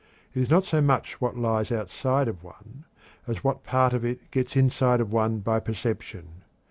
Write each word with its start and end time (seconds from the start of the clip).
It 0.33 0.41
is 0.41 0.49
not 0.49 0.63
so 0.63 0.81
much 0.81 1.21
what 1.21 1.37
lies 1.37 1.71
outside 1.71 2.27
of 2.27 2.43
one, 2.43 2.85
as 3.27 3.43
what 3.43 3.63
part 3.63 3.93
of 3.93 4.03
it 4.03 4.31
gets 4.31 4.55
inside 4.55 4.99
of 4.99 5.11
one 5.13 5.41
by 5.41 5.59
perception. 5.59 6.41